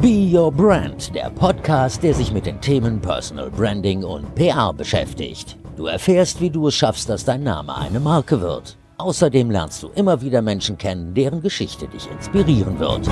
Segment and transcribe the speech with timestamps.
[0.00, 5.58] Be Your Brand, der Podcast, der sich mit den Themen Personal Branding und PR beschäftigt.
[5.76, 8.78] Du erfährst, wie du es schaffst, dass dein Name eine Marke wird.
[8.96, 13.10] Außerdem lernst du immer wieder Menschen kennen, deren Geschichte dich inspirieren wird.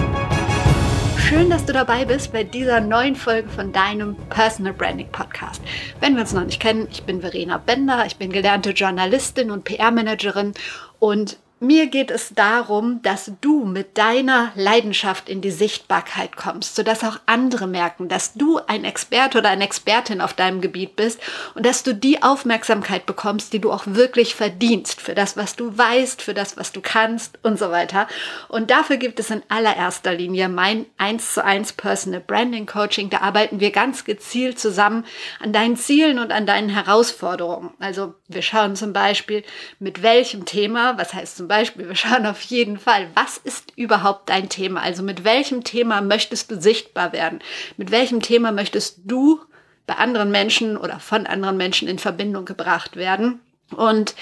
[1.19, 5.61] Schön, dass du dabei bist bei dieser neuen Folge von deinem Personal Branding Podcast.
[6.01, 9.65] Wenn wir uns noch nicht kennen, ich bin Verena Bender, ich bin gelernte Journalistin und
[9.65, 10.55] PR-Managerin
[11.01, 17.03] und mir geht es darum, dass du mit deiner Leidenschaft in die Sichtbarkeit kommst, sodass
[17.03, 21.21] auch andere merken, dass du ein Experte oder eine Expertin auf deinem Gebiet bist
[21.55, 25.77] und dass du die Aufmerksamkeit bekommst, die du auch wirklich verdienst für das, was du
[25.77, 28.07] weißt, für das, was du kannst und so weiter.
[28.49, 33.11] Und dafür gibt es in allererster Linie mein 1 zu 1 Personal Branding Coaching.
[33.11, 35.05] Da arbeiten wir ganz gezielt zusammen
[35.41, 37.71] an deinen Zielen und an deinen Herausforderungen.
[37.81, 39.43] Also wir schauen zum Beispiel,
[39.81, 44.29] mit welchem Thema, was heißt zum Beispiel, wir schauen auf jeden Fall, was ist überhaupt
[44.29, 44.83] dein Thema?
[44.83, 47.41] Also mit welchem Thema möchtest du sichtbar werden?
[47.77, 49.41] Mit welchem Thema möchtest du
[49.87, 53.41] bei anderen Menschen oder von anderen Menschen in Verbindung gebracht werden?
[53.75, 54.15] Und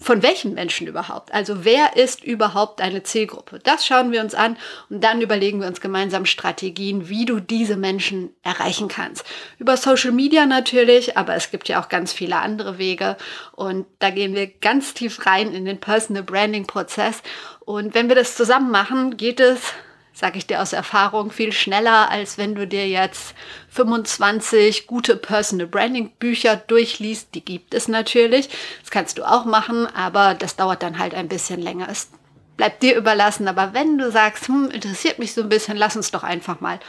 [0.00, 1.34] von welchen Menschen überhaupt?
[1.34, 3.58] Also wer ist überhaupt deine Zielgruppe?
[3.58, 4.56] Das schauen wir uns an
[4.90, 9.24] und dann überlegen wir uns gemeinsam Strategien, wie du diese Menschen erreichen kannst.
[9.58, 13.16] Über Social Media natürlich, aber es gibt ja auch ganz viele andere Wege
[13.52, 17.22] und da gehen wir ganz tief rein in den Personal Branding Prozess
[17.60, 19.72] und wenn wir das zusammen machen, geht es
[20.18, 23.36] sage ich dir aus Erfahrung, viel schneller, als wenn du dir jetzt
[23.70, 27.36] 25 gute Personal Branding Bücher durchliest.
[27.36, 28.48] Die gibt es natürlich.
[28.80, 31.86] Das kannst du auch machen, aber das dauert dann halt ein bisschen länger.
[31.88, 32.08] Es
[32.56, 33.46] bleibt dir überlassen.
[33.46, 36.80] Aber wenn du sagst, hm, interessiert mich so ein bisschen, lass uns doch einfach mal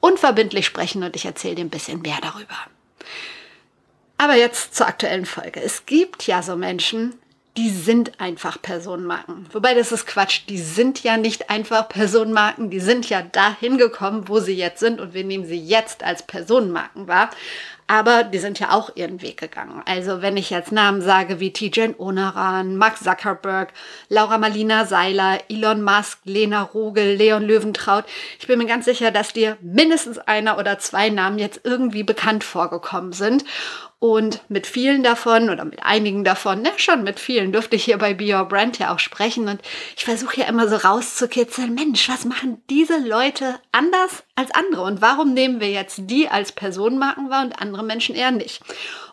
[0.00, 2.56] unverbindlich sprechen und ich erzähle dir ein bisschen mehr darüber.
[4.16, 5.62] Aber jetzt zur aktuellen Folge.
[5.62, 7.19] Es gibt ja so Menschen,
[7.56, 9.46] die sind einfach Personenmarken.
[9.52, 10.42] Wobei das ist Quatsch.
[10.48, 12.70] Die sind ja nicht einfach Personenmarken.
[12.70, 16.22] Die sind ja dahin gekommen, wo sie jetzt sind und wir nehmen sie jetzt als
[16.22, 17.30] Personenmarken wahr.
[17.90, 19.82] Aber die sind ja auch ihren Weg gegangen.
[19.84, 23.72] Also wenn ich jetzt Namen sage wie Tijen Onaran, Max Zuckerberg,
[24.08, 28.04] Laura Marlina Seiler, Elon Musk, Lena Rogel, Leon Löwentraut,
[28.38, 32.44] ich bin mir ganz sicher, dass dir mindestens einer oder zwei Namen jetzt irgendwie bekannt
[32.44, 33.44] vorgekommen sind.
[34.00, 37.98] Und mit vielen davon oder mit einigen davon, ne, schon mit vielen, durfte ich hier
[37.98, 39.46] bei Be Your Brand ja auch sprechen.
[39.46, 39.60] Und
[39.94, 44.84] ich versuche ja immer so rauszukitzeln, Mensch, was machen diese Leute anders als andere?
[44.84, 48.62] Und warum nehmen wir jetzt die als Personenmarken wahr und andere Menschen eher nicht?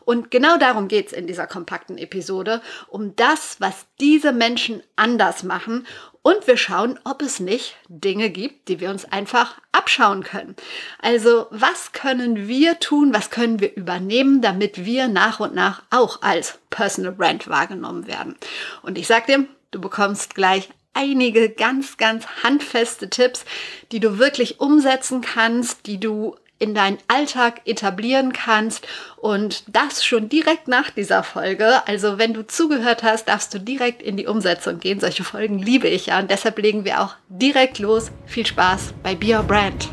[0.08, 5.86] Und genau darum geht's in dieser kompakten Episode, um das, was diese Menschen anders machen
[6.22, 10.56] und wir schauen, ob es nicht Dinge gibt, die wir uns einfach abschauen können.
[11.00, 16.22] Also was können wir tun, was können wir übernehmen, damit wir nach und nach auch
[16.22, 18.38] als Personal Brand wahrgenommen werden.
[18.84, 23.44] Und ich sag dir, du bekommst gleich einige ganz, ganz handfeste Tipps,
[23.92, 30.30] die du wirklich umsetzen kannst, die du in deinen Alltag etablieren kannst und das schon
[30.30, 31.88] direkt nach dieser Folge.
[31.88, 35.00] Also wenn du zugehört hast, darfst du direkt in die Umsetzung gehen.
[35.00, 38.12] Solche Folgen liebe ich ja und deshalb legen wir auch direkt los.
[38.26, 39.90] Viel Spaß bei Be Your Brand.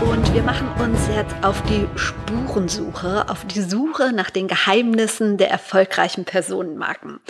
[0.00, 5.50] Und wir machen uns jetzt auf die Spurensuche, auf die Suche nach den Geheimnissen der
[5.50, 7.20] erfolgreichen Personenmarken.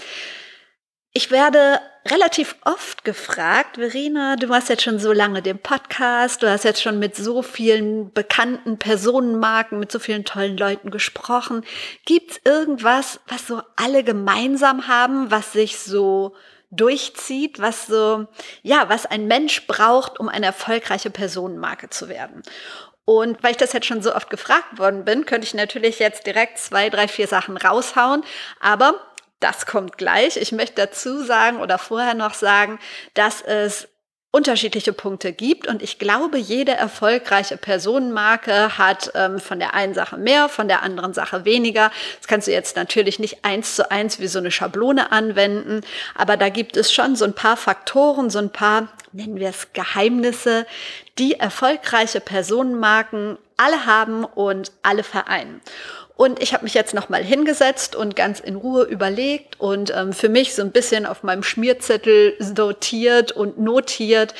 [1.13, 6.51] Ich werde relativ oft gefragt, Verena, du hast jetzt schon so lange den Podcast, du
[6.51, 11.65] hast jetzt schon mit so vielen bekannten Personenmarken, mit so vielen tollen Leuten gesprochen.
[12.05, 16.37] Gibt es irgendwas, was so alle gemeinsam haben, was sich so
[16.71, 18.27] durchzieht, was so,
[18.63, 22.43] ja, was ein Mensch braucht, um eine erfolgreiche Personenmarke zu werden?
[23.07, 26.27] Und weil ich das jetzt schon so oft gefragt worden bin, könnte ich natürlich jetzt
[26.27, 28.23] direkt zwei, drei, vier Sachen raushauen.
[28.61, 29.01] Aber
[29.41, 30.37] das kommt gleich.
[30.37, 32.79] Ich möchte dazu sagen oder vorher noch sagen,
[33.15, 33.89] dass es
[34.31, 40.19] unterschiedliche Punkte gibt und ich glaube, jede erfolgreiche Personenmarke hat ähm, von der einen Sache
[40.19, 41.91] mehr, von der anderen Sache weniger.
[42.19, 45.81] Das kannst du jetzt natürlich nicht eins zu eins wie so eine Schablone anwenden,
[46.15, 49.73] aber da gibt es schon so ein paar Faktoren, so ein paar, nennen wir es
[49.73, 50.67] Geheimnisse,
[51.17, 55.63] die erfolgreiche Personenmarken alle haben und alle vereinen.
[56.19, 60.29] Und ich habe mich jetzt nochmal hingesetzt und ganz in Ruhe überlegt und ähm, für
[60.29, 64.35] mich so ein bisschen auf meinem Schmierzettel dotiert und notiert,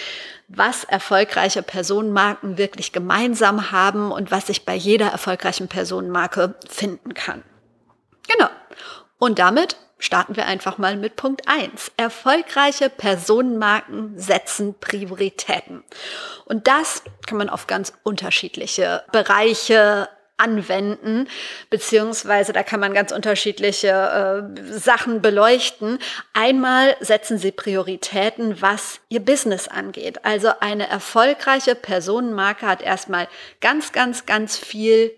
[0.49, 7.45] was erfolgreiche Personenmarken wirklich gemeinsam haben und was ich bei jeder erfolgreichen Personenmarke finden kann.
[8.27, 8.49] Genau.
[9.21, 15.85] Und damit starten wir einfach mal mit Punkt eins: Erfolgreiche Personenmarken setzen Prioritäten.
[16.45, 20.09] Und das kann man auf ganz unterschiedliche Bereiche
[20.39, 21.29] anwenden,
[21.71, 23.89] beziehungsweise da kann man ganz unterschiedliche
[24.57, 25.99] äh, Sachen beleuchten.
[26.33, 30.25] Einmal setzen sie Prioritäten, was ihr Business angeht.
[30.25, 33.29] Also eine erfolgreiche Personenmarke hat erstmal
[33.61, 35.13] ganz, ganz, ganz viel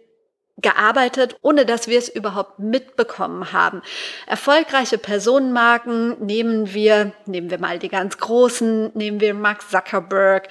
[0.61, 3.83] gearbeitet, ohne dass wir es überhaupt mitbekommen haben.
[4.27, 10.49] Erfolgreiche Personenmarken nehmen wir, nehmen wir mal die ganz großen, nehmen wir Mark Zuckerberg,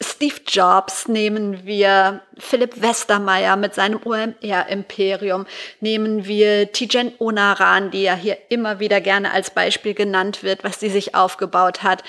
[0.00, 5.46] Steve Jobs nehmen wir, Philipp Westermeier mit seinem OMR-Imperium,
[5.80, 10.78] nehmen wir Tijen Onaran, die ja hier immer wieder gerne als Beispiel genannt wird, was
[10.78, 12.04] sie sich aufgebaut hat.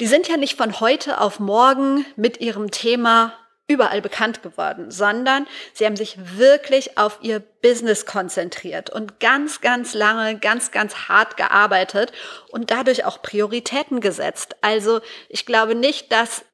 [0.00, 3.32] Die sind ja nicht von heute auf morgen mit ihrem Thema
[3.66, 9.94] überall bekannt geworden, sondern sie haben sich wirklich auf ihr Business konzentriert und ganz, ganz
[9.94, 12.12] lange, ganz, ganz hart gearbeitet
[12.50, 14.56] und dadurch auch Prioritäten gesetzt.
[14.60, 16.44] Also ich glaube nicht, dass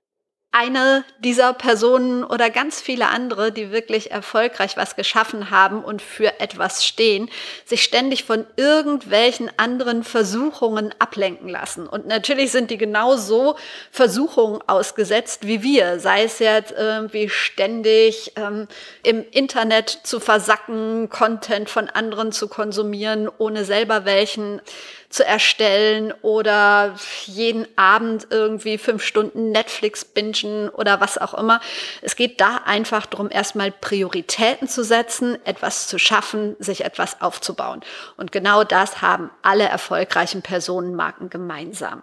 [0.51, 6.41] eine dieser Personen oder ganz viele andere, die wirklich erfolgreich was geschaffen haben und für
[6.41, 7.29] etwas stehen,
[7.67, 11.87] sich ständig von irgendwelchen anderen Versuchungen ablenken lassen.
[11.87, 13.57] Und natürlich sind die genauso
[13.91, 18.69] Versuchungen ausgesetzt wie wir, sei es jetzt irgendwie ständig ähm,
[19.03, 24.63] im Internet zu versacken, Content von anderen zu konsumieren, ohne selber welchen
[25.09, 26.95] zu erstellen oder
[27.25, 31.61] jeden Abend irgendwie fünf Stunden Netflix bingen oder was auch immer.
[32.03, 37.81] Es geht da einfach darum, erstmal Prioritäten zu setzen, etwas zu schaffen, sich etwas aufzubauen.
[38.17, 42.03] Und genau das haben alle erfolgreichen Personenmarken gemeinsam.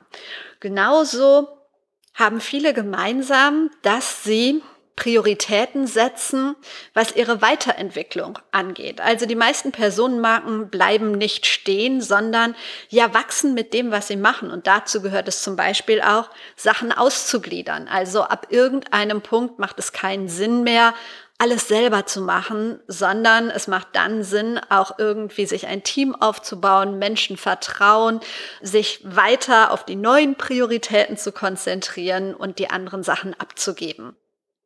[0.59, 1.47] Genauso
[2.15, 4.63] haben viele gemeinsam, dass sie
[4.95, 6.55] Prioritäten setzen,
[6.93, 9.01] was ihre Weiterentwicklung angeht.
[9.01, 12.55] Also die meisten Personenmarken bleiben nicht stehen, sondern
[12.89, 14.49] ja wachsen mit dem, was sie machen.
[14.49, 17.87] Und dazu gehört es zum Beispiel auch, Sachen auszugliedern.
[17.89, 20.93] Also ab irgendeinem Punkt macht es keinen Sinn mehr,
[21.37, 26.97] alles selber zu machen, sondern es macht dann Sinn, auch irgendwie sich ein Team aufzubauen,
[26.97, 28.21] Menschen vertrauen,
[28.61, 34.15] sich weiter auf die neuen Prioritäten zu konzentrieren und die anderen Sachen abzugeben.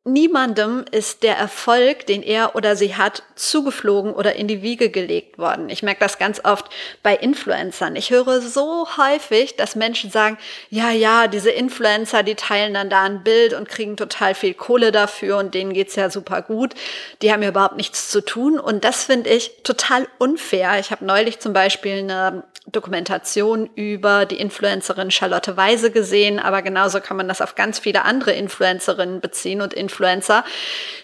[0.04, 5.36] Niemandem ist der Erfolg, den er oder sie hat, zugeflogen oder in die Wiege gelegt
[5.36, 5.68] worden.
[5.68, 6.70] Ich merke das ganz oft
[7.02, 7.96] bei Influencern.
[7.96, 10.38] Ich höre so häufig, dass Menschen sagen,
[10.70, 14.90] ja, ja, diese Influencer, die teilen dann da ein Bild und kriegen total viel Kohle
[14.90, 16.72] dafür und denen geht's ja super gut.
[17.20, 18.58] Die haben ja überhaupt nichts zu tun.
[18.58, 20.78] Und das finde ich total unfair.
[20.80, 27.00] Ich habe neulich zum Beispiel eine Dokumentation über die Influencerin Charlotte Weise gesehen, aber genauso
[27.00, 29.89] kann man das auf ganz viele andere Influencerinnen beziehen und Influencer,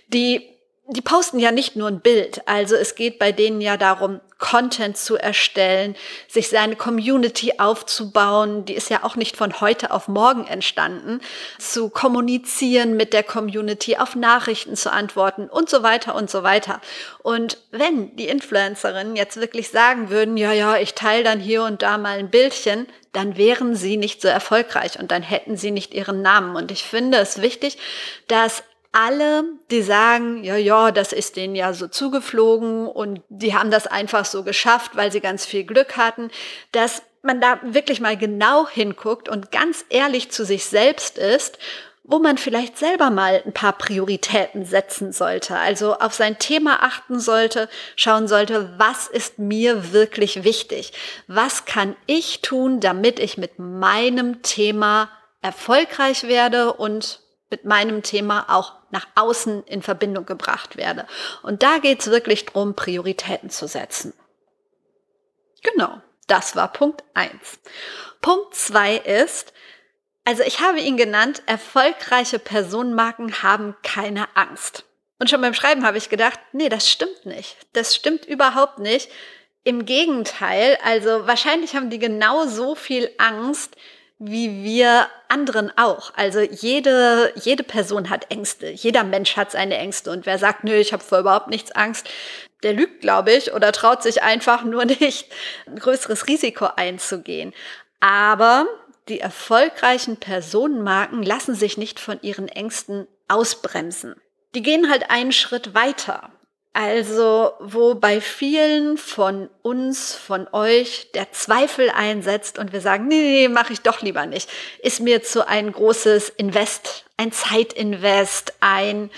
[0.08, 0.56] die
[0.88, 2.46] die posten ja nicht nur ein Bild.
[2.46, 5.96] Also es geht bei denen ja darum, Content zu erstellen,
[6.28, 8.66] sich seine Community aufzubauen.
[8.66, 11.20] Die ist ja auch nicht von heute auf morgen entstanden.
[11.58, 16.80] Zu kommunizieren mit der Community, auf Nachrichten zu antworten und so weiter und so weiter.
[17.22, 21.82] Und wenn die Influencerinnen jetzt wirklich sagen würden, ja, ja, ich teile dann hier und
[21.82, 25.94] da mal ein Bildchen, dann wären sie nicht so erfolgreich und dann hätten sie nicht
[25.94, 26.54] ihren Namen.
[26.54, 27.78] Und ich finde es wichtig,
[28.28, 28.62] dass
[28.96, 33.86] alle, die sagen, ja, ja, das ist denen ja so zugeflogen und die haben das
[33.86, 36.30] einfach so geschafft, weil sie ganz viel Glück hatten,
[36.72, 41.58] dass man da wirklich mal genau hinguckt und ganz ehrlich zu sich selbst ist,
[42.04, 47.20] wo man vielleicht selber mal ein paar Prioritäten setzen sollte, also auf sein Thema achten
[47.20, 50.94] sollte, schauen sollte, was ist mir wirklich wichtig?
[51.26, 55.10] Was kann ich tun, damit ich mit meinem Thema
[55.42, 61.06] erfolgreich werde und mit meinem Thema auch nach außen in Verbindung gebracht werde.
[61.42, 64.12] Und da geht es wirklich darum, Prioritäten zu setzen.
[65.62, 67.58] Genau, das war Punkt eins.
[68.20, 69.52] Punkt zwei ist,
[70.24, 74.84] also ich habe ihn genannt, erfolgreiche Personenmarken haben keine Angst.
[75.18, 77.56] Und schon beim Schreiben habe ich gedacht, nee, das stimmt nicht.
[77.72, 79.10] Das stimmt überhaupt nicht.
[79.62, 83.76] Im Gegenteil, also wahrscheinlich haben die genau so viel Angst,
[84.18, 86.12] wie wir anderen auch.
[86.16, 88.68] Also jede, jede Person hat Ängste.
[88.68, 90.10] Jeder Mensch hat seine Ängste.
[90.10, 92.08] Und wer sagt, nö, ich habe vor überhaupt nichts Angst,
[92.62, 95.26] der lügt, glaube ich, oder traut sich einfach nur nicht,
[95.66, 97.52] ein größeres Risiko einzugehen.
[98.00, 98.66] Aber
[99.08, 104.14] die erfolgreichen Personenmarken lassen sich nicht von ihren Ängsten ausbremsen.
[104.54, 106.30] Die gehen halt einen Schritt weiter.
[106.78, 113.22] Also, wo bei vielen von uns, von euch der Zweifel einsetzt und wir sagen, nee,
[113.22, 114.50] nee, mache ich doch lieber nicht,
[114.82, 119.10] ist mir zu ein großes Invest, ein Zeitinvest, ein,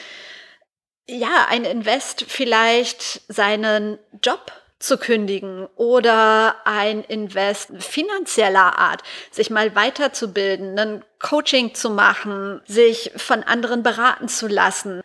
[1.08, 9.74] ja, ein Invest vielleicht seinen Job zu kündigen oder ein Invest finanzieller Art, sich mal
[9.74, 15.02] weiterzubilden, ein Coaching zu machen, sich von anderen beraten zu lassen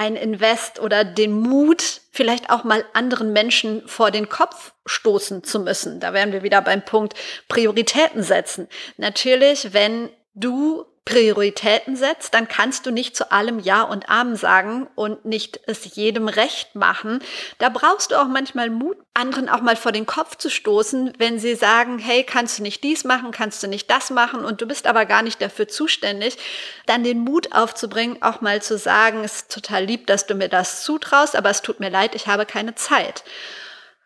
[0.00, 5.60] ein Invest oder den Mut, vielleicht auch mal anderen Menschen vor den Kopf stoßen zu
[5.60, 6.00] müssen.
[6.00, 7.12] Da wären wir wieder beim Punkt
[7.48, 8.66] Prioritäten setzen.
[8.96, 14.86] Natürlich, wenn du Prioritäten setzt, dann kannst du nicht zu allem Ja und Amen sagen
[14.94, 17.20] und nicht es jedem recht machen.
[17.58, 21.38] Da brauchst du auch manchmal Mut, anderen auch mal vor den Kopf zu stoßen, wenn
[21.38, 24.66] sie sagen, hey, kannst du nicht dies machen, kannst du nicht das machen und du
[24.66, 26.36] bist aber gar nicht dafür zuständig,
[26.86, 30.48] dann den Mut aufzubringen, auch mal zu sagen, es ist total lieb, dass du mir
[30.48, 33.24] das zutraust, aber es tut mir leid, ich habe keine Zeit.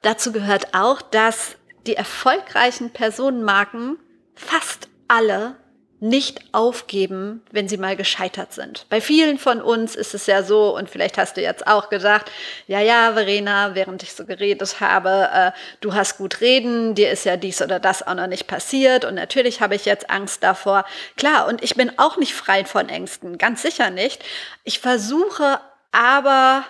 [0.03, 3.99] Dazu gehört auch, dass die erfolgreichen Personenmarken
[4.35, 5.57] fast alle
[6.05, 8.85] nicht aufgeben, wenn sie mal gescheitert sind.
[8.91, 12.31] Bei vielen von uns ist es ja so, und vielleicht hast du jetzt auch gesagt,
[12.67, 17.25] ja, ja, Verena, während ich so geredet habe, äh, du hast gut reden, dir ist
[17.25, 20.85] ja dies oder das auch noch nicht passiert und natürlich habe ich jetzt Angst davor.
[21.17, 24.23] Klar, und ich bin auch nicht frei von Ängsten, ganz sicher nicht.
[24.63, 25.59] Ich versuche
[25.91, 26.65] aber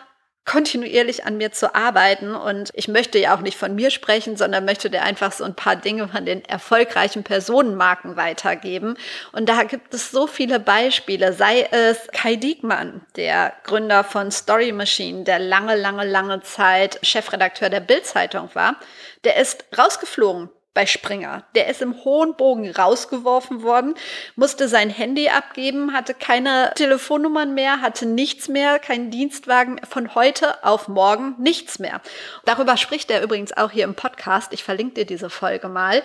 [0.44, 2.34] kontinuierlich an mir zu arbeiten.
[2.34, 5.54] Und ich möchte ja auch nicht von mir sprechen, sondern möchte dir einfach so ein
[5.54, 8.96] paar Dinge von den erfolgreichen Personenmarken weitergeben.
[9.32, 14.72] Und da gibt es so viele Beispiele, sei es Kai Diekmann, der Gründer von Story
[14.72, 18.76] Machine, der lange, lange, lange Zeit Chefredakteur der Bild-Zeitung war.
[19.24, 21.44] Der ist rausgeflogen bei Springer.
[21.54, 23.94] Der ist im hohen Bogen rausgeworfen worden,
[24.36, 30.62] musste sein Handy abgeben, hatte keine Telefonnummern mehr, hatte nichts mehr, keinen Dienstwagen, von heute
[30.64, 32.00] auf morgen nichts mehr.
[32.44, 34.52] Darüber spricht er übrigens auch hier im Podcast.
[34.52, 36.02] Ich verlinke dir diese Folge mal.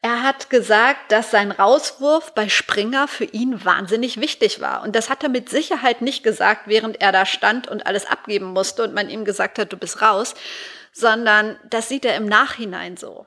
[0.00, 4.82] Er hat gesagt, dass sein Rauswurf bei Springer für ihn wahnsinnig wichtig war.
[4.82, 8.52] Und das hat er mit Sicherheit nicht gesagt, während er da stand und alles abgeben
[8.52, 10.34] musste und man ihm gesagt hat, du bist raus,
[10.92, 13.26] sondern das sieht er im Nachhinein so.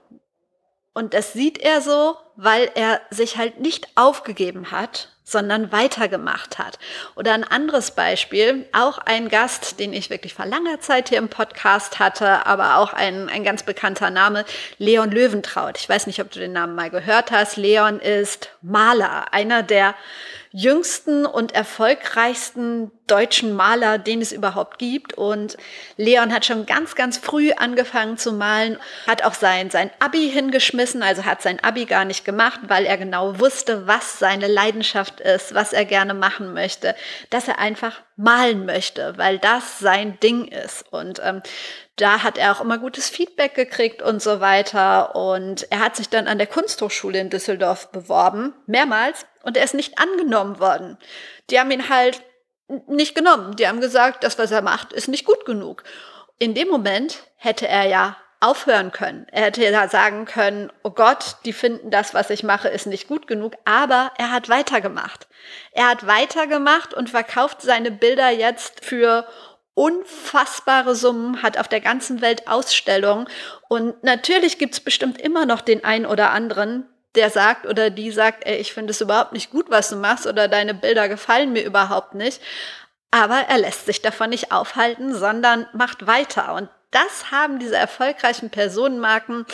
[0.98, 6.80] Und das sieht er so, weil er sich halt nicht aufgegeben hat, sondern weitergemacht hat.
[7.16, 11.28] Oder ein anderes Beispiel, auch ein Gast, den ich wirklich vor langer Zeit hier im
[11.28, 14.46] Podcast hatte, aber auch ein, ein ganz bekannter Name,
[14.78, 15.78] Leon Löwentraut.
[15.78, 17.58] Ich weiß nicht, ob du den Namen mal gehört hast.
[17.58, 19.96] Leon ist Maler, einer der
[20.52, 25.14] jüngsten und erfolgreichsten deutschen Maler, den es überhaupt gibt.
[25.14, 25.58] Und
[25.98, 31.04] Leon hat schon ganz, ganz früh angefangen zu malen, hat auch sein, sein Abi hingeschmissen,
[31.04, 35.54] also hat sein Abi gar nicht gemacht, weil er genau wusste, was seine Leidenschaft ist,
[35.54, 36.96] was er gerne machen möchte,
[37.30, 40.86] dass er einfach malen möchte, weil das sein Ding ist.
[40.92, 41.42] Und ähm,
[41.96, 45.16] da hat er auch immer gutes Feedback gekriegt und so weiter.
[45.16, 49.74] Und er hat sich dann an der Kunsthochschule in Düsseldorf beworben, mehrmals, und er ist
[49.74, 50.98] nicht angenommen worden.
[51.50, 52.22] Die haben ihn halt
[52.88, 53.56] nicht genommen.
[53.56, 55.84] Die haben gesagt, das, was er macht, ist nicht gut genug.
[56.38, 59.26] In dem Moment hätte er ja aufhören können.
[59.32, 63.08] Er hätte ja sagen können, oh Gott, die finden das, was ich mache, ist nicht
[63.08, 63.54] gut genug.
[63.66, 65.28] Aber er hat weitergemacht.
[65.72, 69.28] Er hat weitergemacht und verkauft seine Bilder jetzt für
[69.74, 73.28] unfassbare Summen, hat auf der ganzen Welt Ausstellungen.
[73.68, 78.46] Und natürlich gibt's bestimmt immer noch den einen oder anderen, der sagt oder die sagt,
[78.46, 81.64] ey, ich finde es überhaupt nicht gut, was du machst oder deine Bilder gefallen mir
[81.64, 82.42] überhaupt nicht.
[83.12, 86.54] Aber er lässt sich davon nicht aufhalten, sondern macht weiter.
[86.54, 89.46] Und das haben diese erfolgreichen Personenmarken.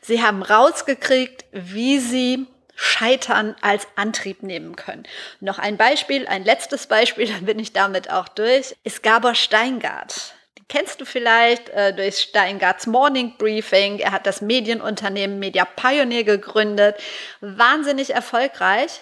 [0.00, 5.04] Sie haben rausgekriegt, wie sie Scheitern als Antrieb nehmen können.
[5.40, 10.34] Noch ein Beispiel, ein letztes Beispiel, dann bin ich damit auch durch, ist Gabor Steingart
[10.68, 13.98] kennst du vielleicht äh, durch Steingarts Morning Briefing.
[13.98, 16.96] Er hat das Medienunternehmen Media Pioneer gegründet,
[17.40, 19.00] wahnsinnig erfolgreich.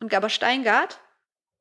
[0.00, 1.00] Und Gabor Steingart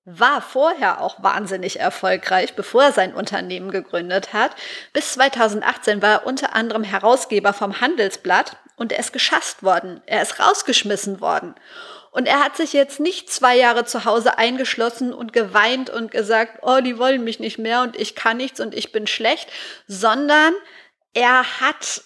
[0.09, 4.51] war vorher auch wahnsinnig erfolgreich, bevor er sein Unternehmen gegründet hat.
[4.93, 9.99] Bis 2018 war er unter anderem Herausgeber vom Handelsblatt und er ist geschasst worden.
[10.05, 11.55] Er ist rausgeschmissen worden.
[12.11, 16.59] Und er hat sich jetzt nicht zwei Jahre zu Hause eingeschlossen und geweint und gesagt,
[16.61, 19.51] oh, die wollen mich nicht mehr und ich kann nichts und ich bin schlecht,
[19.87, 20.53] sondern
[21.13, 22.01] er hat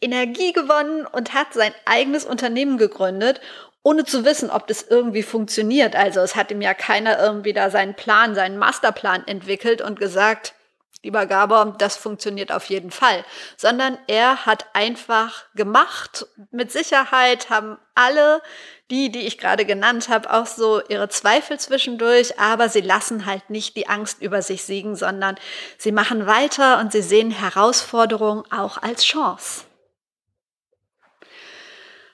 [0.00, 3.40] Energie gewonnen und hat sein eigenes Unternehmen gegründet,
[3.82, 5.96] ohne zu wissen, ob das irgendwie funktioniert.
[5.96, 10.54] Also es hat ihm ja keiner irgendwie da seinen Plan, seinen Masterplan entwickelt und gesagt,
[11.02, 13.24] lieber Gabor, das funktioniert auf jeden Fall,
[13.56, 16.26] sondern er hat einfach gemacht.
[16.50, 18.42] Mit Sicherheit haben alle
[18.90, 23.50] die, die ich gerade genannt habe, auch so ihre Zweifel zwischendurch, aber sie lassen halt
[23.50, 25.36] nicht die Angst über sich siegen, sondern
[25.76, 29.64] sie machen weiter und sie sehen Herausforderungen auch als Chance.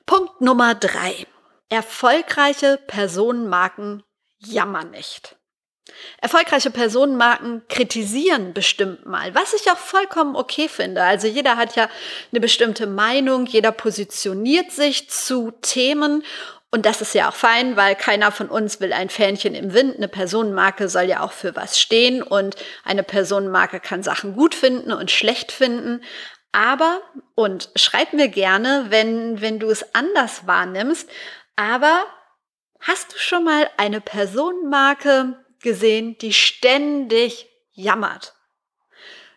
[0.04, 1.26] Punkt Nummer drei.
[1.68, 4.02] Erfolgreiche Personenmarken
[4.38, 5.36] jammern nicht.
[6.18, 11.02] Erfolgreiche Personenmarken kritisieren bestimmt mal, was ich auch vollkommen okay finde.
[11.02, 11.90] Also jeder hat ja
[12.32, 16.24] eine bestimmte Meinung, jeder positioniert sich zu Themen
[16.70, 19.96] Und das ist ja auch fein, weil keiner von uns will ein Fähnchen im Wind.
[19.96, 24.90] Eine Personenmarke soll ja auch für was stehen und eine Personenmarke kann Sachen gut finden
[24.90, 26.02] und schlecht finden.
[26.50, 27.00] Aber,
[27.36, 31.08] und schreib mir gerne, wenn, wenn du es anders wahrnimmst,
[31.56, 32.06] aber
[32.80, 38.33] hast du schon mal eine Personenmarke gesehen, die ständig jammert?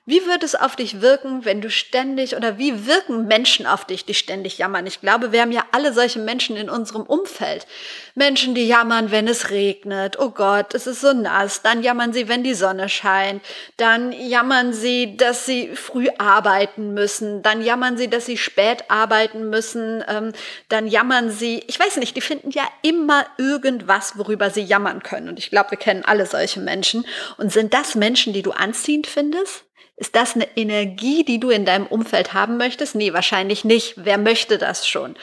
[0.09, 4.05] Wie wird es auf dich wirken, wenn du ständig oder wie wirken Menschen auf dich,
[4.05, 4.87] die ständig jammern?
[4.87, 7.67] Ich glaube, wir haben ja alle solche Menschen in unserem Umfeld.
[8.15, 10.17] Menschen, die jammern, wenn es regnet.
[10.17, 11.61] Oh Gott, es ist so nass.
[11.61, 13.43] Dann jammern sie, wenn die Sonne scheint.
[13.75, 17.41] Dann jammern sie, dass sie früh arbeiten müssen.
[17.41, 20.05] Dann jammern sie, dass sie spät arbeiten müssen.
[20.07, 20.31] Ähm,
[20.69, 25.27] dann jammern sie, ich weiß nicht, die finden ja immer irgendwas, worüber sie jammern können.
[25.27, 27.05] Und ich glaube, wir kennen alle solche Menschen.
[27.35, 29.66] Und sind das Menschen, die du anziehend findest?
[29.97, 32.93] Ist das eine Energie, die du in deinem Umfeld haben möchtest?
[32.93, 33.95] Nee, wahrscheinlich nicht.
[33.97, 35.15] Wer möchte das schon?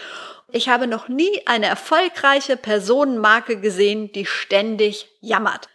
[0.50, 5.68] Ich habe noch nie eine erfolgreiche Personenmarke gesehen, die ständig jammert.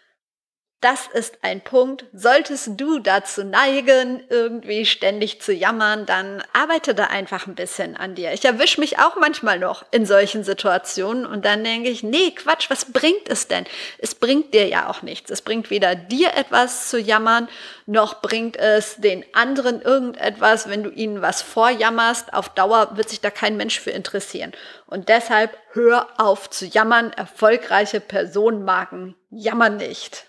[0.81, 2.05] Das ist ein Punkt.
[2.13, 8.15] Solltest du dazu neigen, irgendwie ständig zu jammern, dann arbeite da einfach ein bisschen an
[8.15, 8.31] dir.
[8.31, 12.69] Ich erwische mich auch manchmal noch in solchen Situationen und dann denke ich, nee, Quatsch,
[12.69, 13.65] was bringt es denn?
[13.97, 15.29] Es bringt dir ja auch nichts.
[15.29, 17.49] Es bringt weder dir etwas zu jammern,
[17.85, 22.33] noch bringt es den anderen irgendetwas, wenn du ihnen was vorjammerst.
[22.33, 24.53] Auf Dauer wird sich da kein Mensch für interessieren.
[24.85, 27.11] Und deshalb hör auf zu jammern.
[27.11, 30.28] Erfolgreiche Personenmarken jammern nicht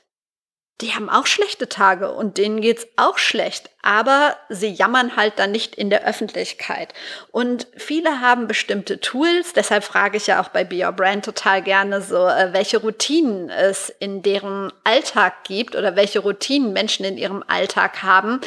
[0.80, 5.52] die haben auch schlechte Tage und denen geht's auch schlecht, aber sie jammern halt dann
[5.52, 6.94] nicht in der Öffentlichkeit.
[7.30, 11.62] Und viele haben bestimmte Tools, deshalb frage ich ja auch bei Be Your Brand total
[11.62, 17.18] gerne so, äh, welche Routinen es in deren Alltag gibt oder welche Routinen Menschen in
[17.18, 18.40] ihrem Alltag haben,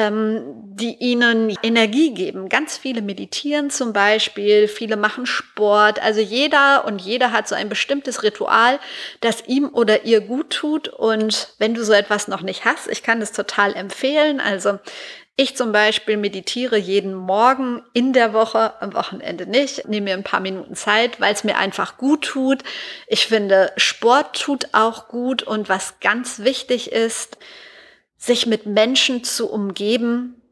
[0.00, 2.48] die ihnen Energie geben.
[2.48, 6.00] Ganz viele meditieren zum Beispiel, viele machen Sport.
[6.00, 8.78] Also jeder und jeder hat so ein bestimmtes Ritual,
[9.20, 10.88] das ihm oder ihr gut tut.
[10.88, 14.40] Und wenn du so etwas noch nicht hast, ich kann das total empfehlen.
[14.40, 14.78] Also
[15.40, 20.24] ich zum Beispiel meditiere jeden Morgen in der Woche, am Wochenende nicht, nehme mir ein
[20.24, 22.64] paar Minuten Zeit, weil es mir einfach gut tut.
[23.06, 27.38] Ich finde, Sport tut auch gut und was ganz wichtig ist,
[28.18, 30.42] sich mit Menschen zu umgeben,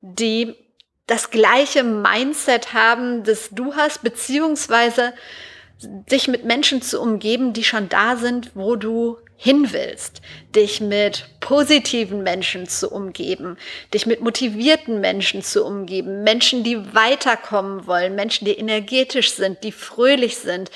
[0.00, 0.54] die
[1.06, 5.14] das gleiche Mindset haben, das du hast, beziehungsweise
[5.80, 10.22] dich mit Menschen zu umgeben, die schon da sind, wo du hin willst,
[10.54, 13.56] dich mit positiven Menschen zu umgeben,
[13.92, 19.72] dich mit motivierten Menschen zu umgeben, Menschen, die weiterkommen wollen, Menschen, die energetisch sind, die
[19.72, 20.70] fröhlich sind,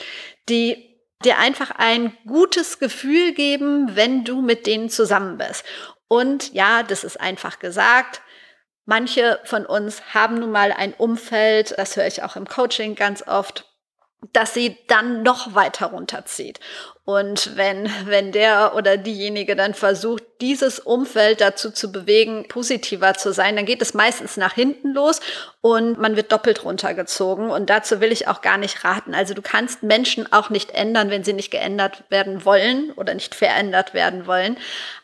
[0.49, 5.65] die dir einfach ein gutes Gefühl geben, wenn du mit denen zusammen bist.
[6.09, 8.23] Und ja, das ist einfach gesagt.
[8.85, 13.27] Manche von uns haben nun mal ein Umfeld, das höre ich auch im Coaching ganz
[13.27, 13.65] oft,
[14.33, 16.61] dass sie dann noch weiter runterzieht.
[17.07, 23.33] Und wenn, wenn der oder diejenige dann versucht, dieses Umfeld dazu zu bewegen, positiver zu
[23.33, 25.21] sein, dann geht es meistens nach hinten los
[25.61, 27.49] und man wird doppelt runtergezogen.
[27.49, 29.15] Und dazu will ich auch gar nicht raten.
[29.15, 33.37] Also du kannst Menschen auch nicht ändern, wenn sie nicht geändert werden wollen oder nicht
[33.37, 34.57] verändert werden wollen.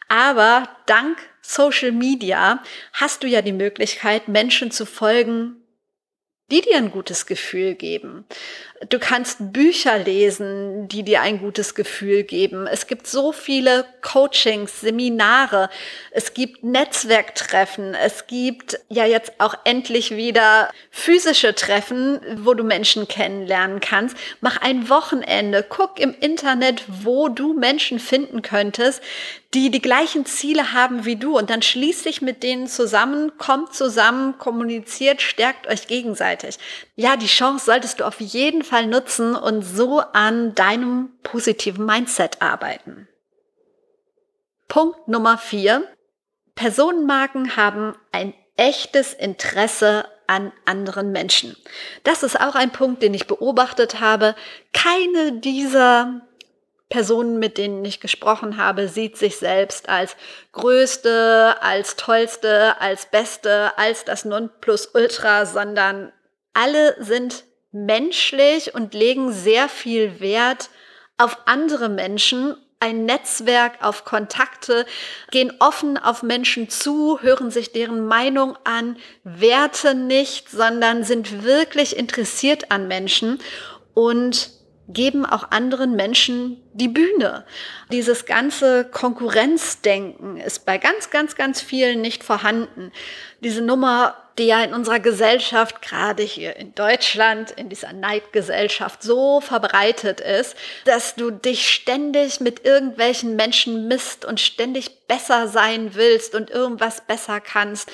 [0.09, 5.63] Aber dank Social Media hast du ja die Möglichkeit, Menschen zu folgen,
[6.51, 8.27] die dir ein gutes Gefühl geben.
[8.89, 12.67] Du kannst Bücher lesen, die dir ein gutes Gefühl geben.
[12.67, 15.71] Es gibt so viele Coachings, Seminare,
[16.11, 23.07] es gibt Netzwerktreffen, es gibt ja jetzt auch endlich wieder physische Treffen, wo du Menschen
[23.07, 24.17] kennenlernen kannst.
[24.41, 29.01] Mach ein Wochenende, guck im Internet, wo du Menschen finden könntest,
[29.55, 33.75] die die gleichen Ziele haben wie du und dann schließ dich mit denen zusammen, kommt
[33.75, 36.59] zusammen, kommuniziert, stärkt euch gegenseitig.
[36.95, 42.43] Ja, die Chance solltest du auf jeden Fall nutzen und so an deinem positiven Mindset
[42.43, 43.09] arbeiten.
[44.69, 45.85] Punkt Nummer vier.
[46.55, 51.57] Personenmarken haben ein echtes Interesse an anderen Menschen.
[52.05, 54.35] Das ist auch ein Punkt, den ich beobachtet habe.
[54.73, 56.21] Keine dieser
[56.91, 60.15] Personen, mit denen ich gesprochen habe, sieht sich selbst als
[60.53, 66.13] größte, als tollste, als beste, als das Nonplusultra, sondern
[66.55, 70.71] alle sind menschlich und legen sehr viel Wert
[71.19, 74.87] auf andere Menschen, ein Netzwerk, auf Kontakte,
[75.31, 81.97] gehen offen auf Menschen zu, hören sich deren Meinung an, werten nicht, sondern sind wirklich
[81.97, 83.39] interessiert an Menschen
[83.95, 84.51] und
[84.89, 87.45] geben auch anderen Menschen die Bühne.
[87.91, 92.93] Dieses ganze Konkurrenzdenken ist bei ganz, ganz, ganz vielen nicht vorhanden.
[93.41, 99.41] diese Nummer, die ja in unserer Gesellschaft, gerade hier in Deutschland, in dieser Neidgesellschaft so
[99.41, 106.35] verbreitet ist, dass du dich ständig mit irgendwelchen Menschen misst und ständig besser sein willst
[106.35, 107.91] und irgendwas besser kannst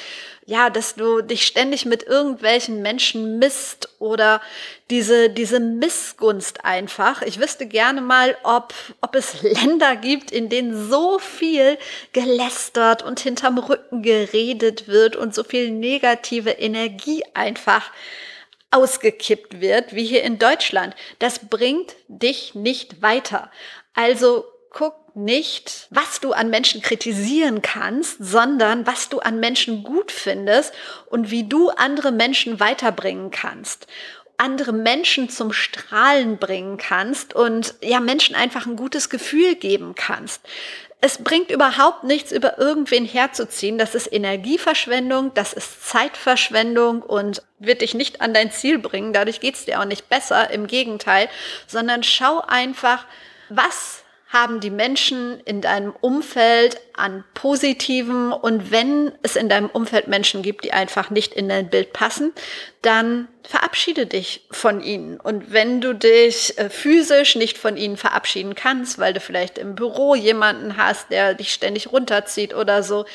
[0.48, 4.40] ja, dass du dich ständig mit irgendwelchen Menschen misst oder
[4.88, 7.20] diese, diese Missgunst einfach.
[7.20, 11.76] Ich wüsste gerne mal, ob, ob es Länder gibt, in denen so viel
[12.14, 17.90] gelästert und hinterm Rücken geredet wird und so viel negative Energie einfach
[18.70, 20.96] ausgekippt wird, wie hier in Deutschland.
[21.18, 23.50] Das bringt dich nicht weiter.
[23.92, 30.12] Also guck nicht, was du an Menschen kritisieren kannst, sondern was du an Menschen gut
[30.12, 30.72] findest
[31.06, 33.86] und wie du andere Menschen weiterbringen kannst
[34.40, 40.42] andere Menschen zum Strahlen bringen kannst und ja Menschen einfach ein gutes Gefühl geben kannst.
[41.00, 43.78] Es bringt überhaupt nichts, über irgendwen herzuziehen.
[43.78, 49.12] Das ist Energieverschwendung, das ist Zeitverschwendung und wird dich nicht an dein Ziel bringen.
[49.12, 51.28] Dadurch geht's dir auch nicht besser, im Gegenteil,
[51.66, 53.06] sondern schau einfach,
[53.48, 60.08] was haben die Menschen in deinem Umfeld an positiven und wenn es in deinem Umfeld
[60.08, 62.32] Menschen gibt, die einfach nicht in dein Bild passen,
[62.82, 65.18] dann verabschiede dich von ihnen.
[65.18, 69.74] Und wenn du dich äh, physisch nicht von ihnen verabschieden kannst, weil du vielleicht im
[69.74, 73.06] Büro jemanden hast, der dich ständig runterzieht oder so,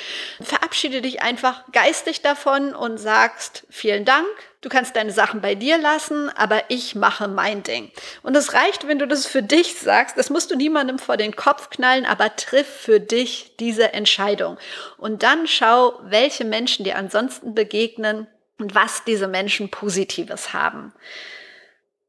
[0.42, 4.28] verabschiede dich einfach geistig davon und sagst vielen Dank,
[4.64, 7.92] Du kannst deine Sachen bei dir lassen, aber ich mache mein Ding.
[8.22, 10.18] Und es reicht, wenn du das für dich sagst.
[10.18, 14.58] Das musst du niemandem vor den Kopf knallen, aber triff für dich diese Entscheidung.
[14.98, 18.28] Und dann schau, welche Menschen dir ansonsten begegnen
[18.60, 20.94] und was diese Menschen Positives haben.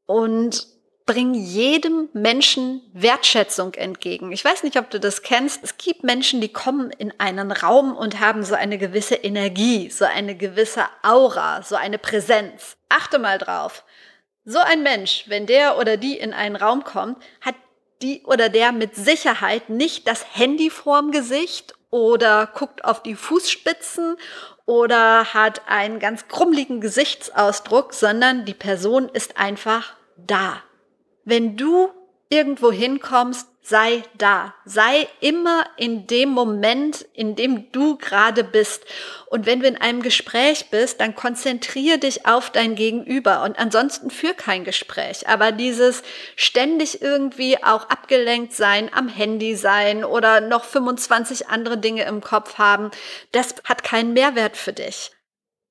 [0.05, 0.67] Und
[1.05, 4.31] bring jedem Menschen Wertschätzung entgegen.
[4.31, 5.63] Ich weiß nicht, ob du das kennst.
[5.63, 10.05] Es gibt Menschen, die kommen in einen Raum und haben so eine gewisse Energie, so
[10.05, 12.77] eine gewisse Aura, so eine Präsenz.
[12.89, 13.83] Achte mal drauf.
[14.45, 17.55] So ein Mensch, wenn der oder die in einen Raum kommt, hat
[18.01, 24.17] die oder der mit Sicherheit nicht das Handy vorm Gesicht oder guckt auf die Fußspitzen
[24.65, 30.61] oder hat einen ganz krummligen Gesichtsausdruck, sondern die Person ist einfach da.
[31.23, 31.89] Wenn du
[32.29, 34.53] irgendwo hinkommst, sei da.
[34.63, 38.85] Sei immer in dem Moment, in dem du gerade bist.
[39.27, 44.11] Und wenn du in einem Gespräch bist, dann konzentriere dich auf dein Gegenüber und ansonsten
[44.11, 45.27] führ kein Gespräch.
[45.27, 46.03] Aber dieses
[46.35, 52.59] ständig irgendwie auch abgelenkt sein, am Handy sein oder noch 25 andere Dinge im Kopf
[52.59, 52.91] haben,
[53.31, 55.11] das hat keinen Mehrwert für dich.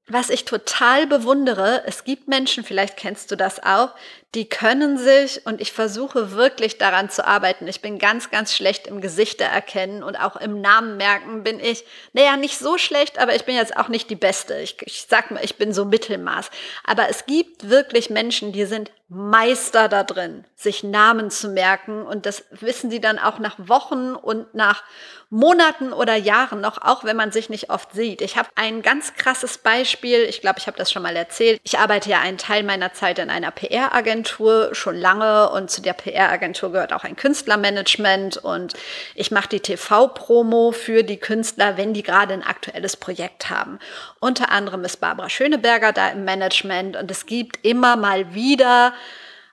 [0.06, 3.94] Was ich total bewundere, es gibt Menschen, vielleicht kennst du das auch,
[4.34, 8.86] die können sich, und ich versuche wirklich daran zu arbeiten, ich bin ganz, ganz schlecht
[8.88, 13.36] im Gesichter erkennen und auch im Namen merken bin ich, naja, nicht so schlecht, aber
[13.36, 14.58] ich bin jetzt auch nicht die Beste.
[14.60, 16.50] Ich, ich sag mal, ich bin so Mittelmaß.
[16.84, 22.04] Aber es gibt wirklich Menschen, die sind Meister da drin, sich Namen zu merken.
[22.04, 24.82] Und das wissen sie dann auch nach Wochen und nach
[25.30, 28.22] Monaten oder Jahren noch, auch wenn man sich nicht oft sieht.
[28.22, 30.20] Ich habe ein ganz krasses Beispiel.
[30.22, 31.60] Ich glaube, ich habe das schon mal erzählt.
[31.64, 35.92] Ich arbeite ja einen Teil meiner Zeit in einer PR-Agentur schon lange und zu der
[35.92, 38.74] PR-Agentur gehört auch ein Künstlermanagement und
[39.14, 43.78] ich mache die TV-Promo für die Künstler, wenn die gerade ein aktuelles Projekt haben.
[44.20, 48.94] Unter anderem ist Barbara Schöneberger da im Management und es gibt immer mal wieder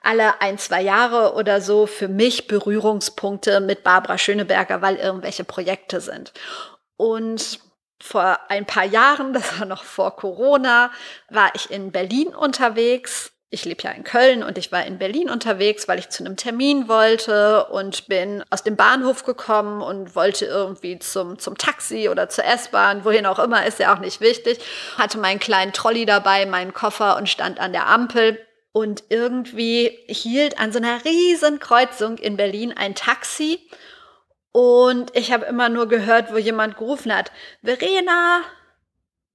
[0.02, 6.00] alle ein, zwei Jahre oder so für mich Berührungspunkte mit Barbara Schöneberger, weil irgendwelche Projekte
[6.00, 6.32] sind.
[6.96, 7.60] Und
[8.02, 10.90] vor ein paar Jahren, das war noch vor Corona,
[11.30, 13.31] war ich in Berlin unterwegs.
[13.54, 16.36] Ich lebe ja in Köln und ich war in Berlin unterwegs, weil ich zu einem
[16.36, 22.30] Termin wollte und bin aus dem Bahnhof gekommen und wollte irgendwie zum, zum Taxi oder
[22.30, 24.58] zur S-Bahn, wohin auch immer, ist ja auch nicht wichtig.
[24.96, 28.38] Hatte meinen kleinen Trolley dabei, meinen Koffer und stand an der Ampel
[28.72, 33.60] und irgendwie hielt an so einer riesen Kreuzung in Berlin ein Taxi.
[34.52, 37.30] Und ich habe immer nur gehört, wo jemand gerufen hat,
[37.62, 38.40] Verena,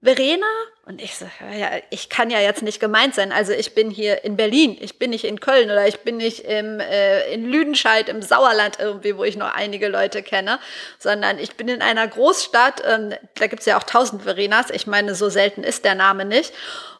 [0.01, 0.47] Verena?
[0.87, 3.33] Und ich so, ja, ich kann ja jetzt nicht gemeint sein.
[3.33, 6.45] Also ich bin hier in Berlin, ich bin nicht in Köln oder ich bin nicht
[6.45, 10.59] im, äh, in Lüdenscheid im Sauerland irgendwie, wo ich noch einige Leute kenne,
[10.97, 14.69] sondern ich bin in einer Großstadt, ähm, da gibt's ja auch tausend Verenas.
[14.69, 16.53] Ich meine, so selten ist der Name nicht.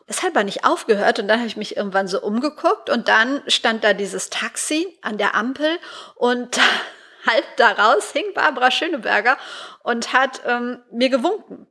[0.05, 3.41] Das hat aber nicht aufgehört und dann habe ich mich irgendwann so umgeguckt und dann
[3.47, 5.79] stand da dieses Taxi an der Ampel
[6.15, 6.59] und
[7.25, 9.37] halb daraus hing Barbara Schöneberger
[9.83, 11.67] und hat ähm, mir gewunken.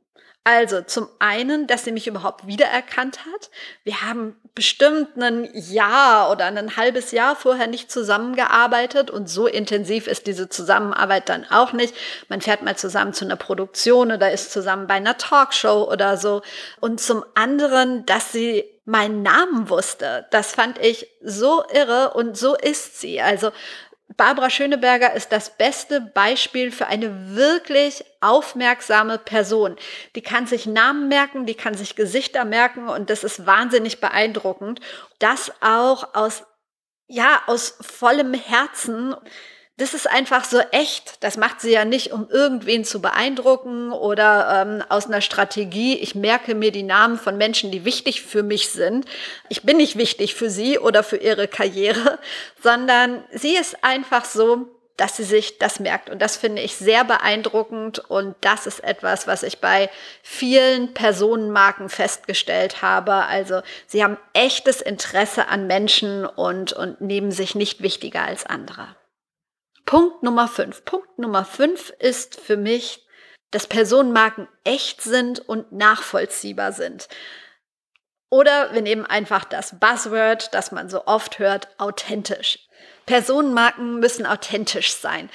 [0.47, 3.49] Also zum einen, dass sie mich überhaupt wiedererkannt hat.
[3.83, 10.07] Wir haben bestimmt ein Jahr oder ein halbes Jahr vorher nicht zusammengearbeitet und so intensiv
[10.07, 11.93] ist diese Zusammenarbeit dann auch nicht.
[12.29, 16.41] Man fährt mal zusammen zu einer Produktion oder ist zusammen bei einer Talkshow oder so.
[16.79, 20.27] Und zum anderen, dass sie meinen Namen wusste.
[20.31, 23.19] Das fand ich so irre und so ist sie.
[23.19, 23.51] Also
[24.17, 29.75] Barbara Schöneberger ist das beste Beispiel für eine wirklich aufmerksame Person.
[30.15, 34.79] Die kann sich Namen merken, die kann sich Gesichter merken und das ist wahnsinnig beeindruckend.
[35.19, 36.43] Das auch aus,
[37.07, 39.15] ja, aus vollem Herzen
[39.77, 41.23] das ist einfach so echt.
[41.23, 45.95] Das macht sie ja nicht, um irgendwen zu beeindrucken oder ähm, aus einer Strategie.
[45.97, 49.05] Ich merke mir die Namen von Menschen, die wichtig für mich sind.
[49.49, 52.17] Ich bin nicht wichtig für sie oder für ihre Karriere,
[52.61, 56.09] sondern sie ist einfach so, dass sie sich das merkt.
[56.09, 57.99] Und das finde ich sehr beeindruckend.
[57.99, 59.91] Und das ist etwas, was ich bei
[60.23, 63.13] vielen Personenmarken festgestellt habe.
[63.13, 68.87] Also sie haben echtes Interesse an Menschen und, und nehmen sich nicht wichtiger als andere.
[69.87, 70.83] Punkt Nummer fünf.
[70.83, 73.07] Punkt Nummer fünf ist für mich,
[73.51, 77.07] dass Personenmarken echt sind und nachvollziehbar sind.
[78.29, 82.59] Oder wir nehmen einfach das Buzzword, das man so oft hört, authentisch.
[83.05, 85.29] Personenmarken müssen authentisch sein.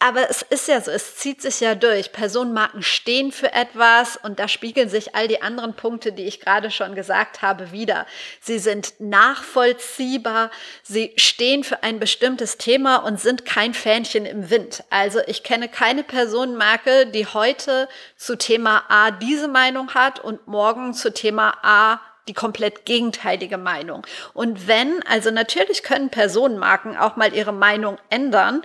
[0.00, 2.12] Aber es ist ja so, es zieht sich ja durch.
[2.12, 6.70] Personenmarken stehen für etwas und da spiegeln sich all die anderen Punkte, die ich gerade
[6.70, 8.06] schon gesagt habe, wieder.
[8.40, 10.52] Sie sind nachvollziehbar,
[10.84, 14.84] sie stehen für ein bestimmtes Thema und sind kein Fähnchen im Wind.
[14.88, 20.94] Also ich kenne keine Personenmarke, die heute zu Thema A diese Meinung hat und morgen
[20.94, 24.06] zu Thema A die komplett gegenteilige Meinung.
[24.34, 28.62] Und wenn, also natürlich können Personenmarken auch mal ihre Meinung ändern,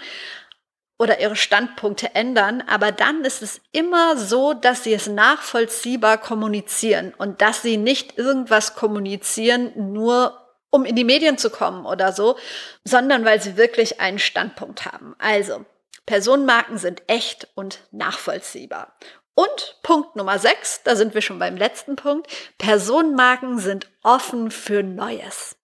[1.04, 7.13] oder ihre Standpunkte ändern, aber dann ist es immer so, dass sie es nachvollziehbar kommunizieren
[7.18, 10.39] und dass sie nicht irgendwas kommunizieren, nur
[10.70, 12.38] um in die Medien zu kommen oder so,
[12.86, 15.13] sondern weil sie wirklich einen Standpunkt haben.
[15.20, 15.66] Also,
[16.06, 18.96] Personenmarken sind echt und nachvollziehbar.
[19.36, 24.84] Und Punkt Nummer 6, da sind wir schon beim letzten Punkt, Personenmarken sind offen für
[24.84, 25.58] Neues.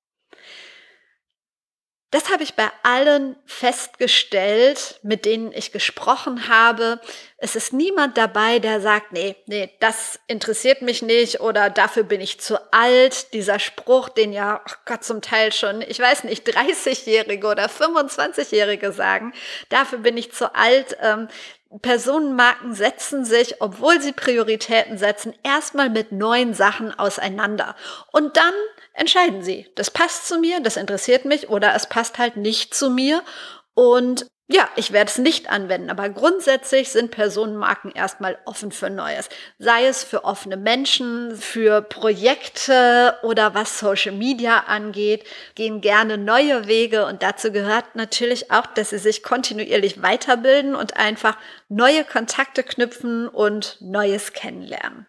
[2.11, 6.99] Das habe ich bei allen festgestellt, mit denen ich gesprochen habe.
[7.37, 12.19] Es ist niemand dabei, der sagt, nee, nee, das interessiert mich nicht oder dafür bin
[12.19, 13.31] ich zu alt.
[13.33, 18.91] Dieser Spruch, den ja, oh Gott, zum Teil schon, ich weiß nicht, 30-Jährige oder 25-Jährige
[18.91, 19.31] sagen,
[19.69, 20.97] dafür bin ich zu alt.
[21.81, 27.75] Personenmarken setzen sich, obwohl sie Prioritäten setzen, erstmal mit neuen Sachen auseinander.
[28.11, 28.53] Und dann
[28.93, 32.89] entscheiden sie, das passt zu mir, das interessiert mich oder es passt halt nicht zu
[32.89, 33.23] mir.
[33.75, 39.29] Und ja, ich werde es nicht anwenden, aber grundsätzlich sind Personenmarken erstmal offen für Neues.
[39.59, 46.67] Sei es für offene Menschen, für Projekte oder was Social Media angeht, gehen gerne neue
[46.67, 52.63] Wege und dazu gehört natürlich auch, dass sie sich kontinuierlich weiterbilden und einfach neue Kontakte
[52.63, 55.05] knüpfen und Neues kennenlernen.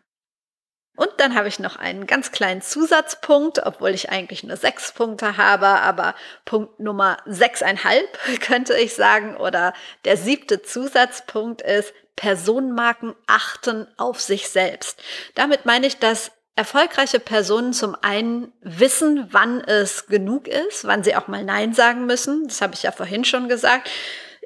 [1.00, 5.38] Und dann habe ich noch einen ganz kleinen Zusatzpunkt, obwohl ich eigentlich nur sechs Punkte
[5.38, 9.34] habe, aber Punkt Nummer sechseinhalb könnte ich sagen.
[9.38, 9.72] Oder
[10.04, 15.02] der siebte Zusatzpunkt ist, Personenmarken achten auf sich selbst.
[15.36, 21.16] Damit meine ich, dass erfolgreiche Personen zum einen wissen, wann es genug ist, wann sie
[21.16, 22.46] auch mal Nein sagen müssen.
[22.46, 23.88] Das habe ich ja vorhin schon gesagt.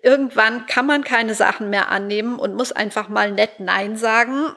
[0.04, 4.54] Irgendwann kann man keine Sachen mehr annehmen und muss einfach mal nett Nein sagen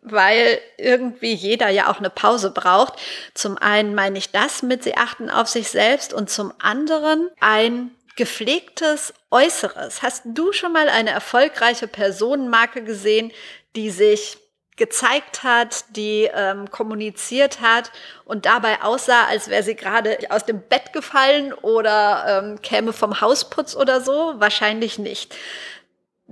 [0.00, 2.94] weil irgendwie jeder ja auch eine Pause braucht.
[3.34, 7.90] Zum einen meine ich das mit, sie achten auf sich selbst und zum anderen ein
[8.16, 10.02] gepflegtes Äußeres.
[10.02, 13.32] Hast du schon mal eine erfolgreiche Personenmarke gesehen,
[13.74, 14.38] die sich
[14.76, 17.92] gezeigt hat, die ähm, kommuniziert hat
[18.24, 23.20] und dabei aussah, als wäre sie gerade aus dem Bett gefallen oder ähm, käme vom
[23.20, 24.34] Hausputz oder so?
[24.38, 25.34] Wahrscheinlich nicht.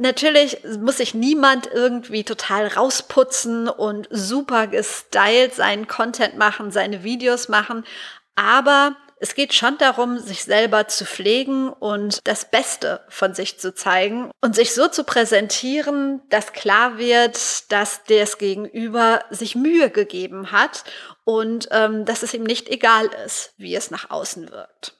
[0.00, 7.50] Natürlich muss sich niemand irgendwie total rausputzen und super gestylt seinen Content machen, seine Videos
[7.50, 7.84] machen,
[8.34, 13.74] aber es geht schon darum, sich selber zu pflegen und das Beste von sich zu
[13.74, 20.50] zeigen und sich so zu präsentieren, dass klar wird, dass das Gegenüber sich Mühe gegeben
[20.50, 20.84] hat
[21.24, 24.94] und ähm, dass es ihm nicht egal ist, wie es nach außen wirkt.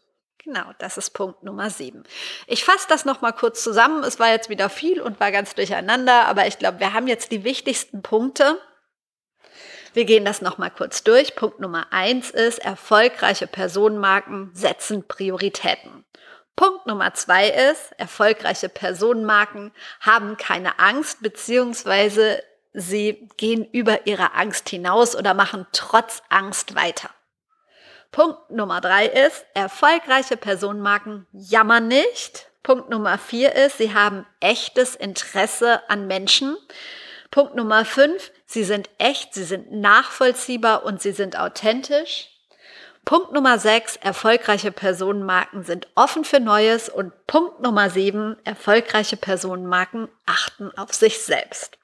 [0.52, 2.02] Genau, das ist Punkt Nummer sieben.
[2.48, 4.02] Ich fasse das nochmal kurz zusammen.
[4.02, 7.30] Es war jetzt wieder viel und war ganz durcheinander, aber ich glaube, wir haben jetzt
[7.30, 8.60] die wichtigsten Punkte.
[9.92, 11.36] Wir gehen das nochmal kurz durch.
[11.36, 16.04] Punkt Nummer eins ist, erfolgreiche Personenmarken setzen Prioritäten.
[16.56, 24.68] Punkt Nummer zwei ist, erfolgreiche Personenmarken haben keine Angst beziehungsweise sie gehen über ihre Angst
[24.68, 27.10] hinaus oder machen trotz Angst weiter.
[28.12, 32.50] Punkt Nummer drei ist, erfolgreiche Personenmarken jammern nicht.
[32.62, 36.56] Punkt Nummer vier ist, sie haben echtes Interesse an Menschen.
[37.30, 42.29] Punkt Nummer fünf, sie sind echt, sie sind nachvollziehbar und sie sind authentisch.
[43.10, 46.88] Punkt Nummer 6, erfolgreiche Personenmarken sind offen für Neues.
[46.88, 51.76] Und Punkt Nummer 7, erfolgreiche Personenmarken achten auf sich selbst.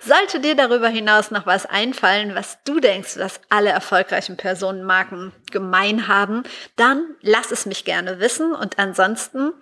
[0.00, 6.08] Sollte dir darüber hinaus noch was einfallen, was du denkst, was alle erfolgreichen Personenmarken gemein
[6.08, 6.42] haben,
[6.74, 8.52] dann lass es mich gerne wissen.
[8.52, 9.52] Und ansonsten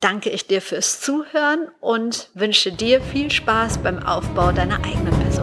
[0.00, 5.41] danke ich dir fürs Zuhören und wünsche dir viel Spaß beim Aufbau deiner eigenen Personenmarke.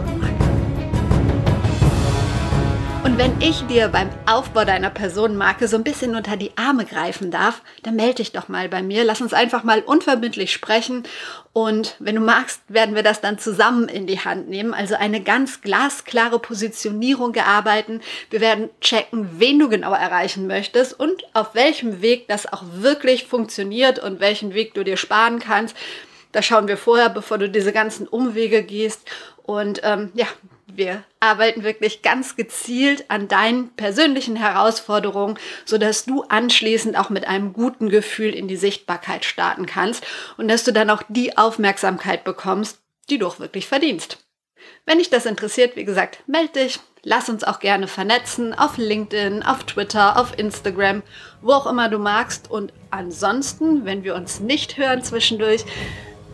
[3.10, 7.32] Und wenn ich dir beim Aufbau deiner Personenmarke so ein bisschen unter die Arme greifen
[7.32, 9.02] darf, dann melde dich doch mal bei mir.
[9.02, 11.02] Lass uns einfach mal unverbindlich sprechen.
[11.52, 14.72] Und wenn du magst, werden wir das dann zusammen in die Hand nehmen.
[14.72, 18.00] Also eine ganz glasklare Positionierung gearbeiten.
[18.30, 23.26] Wir werden checken, wen du genau erreichen möchtest und auf welchem Weg das auch wirklich
[23.26, 25.76] funktioniert und welchen Weg du dir sparen kannst.
[26.30, 29.00] Da schauen wir vorher, bevor du diese ganzen Umwege gehst.
[29.42, 30.26] Und ähm, ja,
[30.76, 37.52] wir arbeiten wirklich ganz gezielt an deinen persönlichen Herausforderungen, sodass du anschließend auch mit einem
[37.52, 40.06] guten Gefühl in die Sichtbarkeit starten kannst
[40.36, 42.78] und dass du dann auch die Aufmerksamkeit bekommst,
[43.08, 44.18] die du auch wirklich verdienst.
[44.86, 46.80] Wenn dich das interessiert, wie gesagt, melde dich.
[47.02, 51.02] Lass uns auch gerne vernetzen auf LinkedIn, auf Twitter, auf Instagram,
[51.40, 52.50] wo auch immer du magst.
[52.50, 55.64] Und ansonsten, wenn wir uns nicht hören zwischendurch,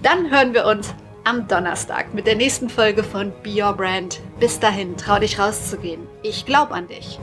[0.02, 0.92] dann hören wir uns
[1.26, 4.20] am Donnerstag mit der nächsten Folge von Be Your Brand.
[4.38, 6.06] Bis dahin, trau dich rauszugehen.
[6.22, 7.18] Ich glaube an dich.